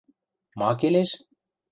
[0.59, 1.09] –Ма келеш?